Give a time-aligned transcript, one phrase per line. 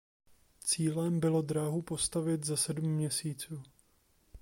[0.63, 3.63] Cílem bylo dráhu postavit za sedm měsíců.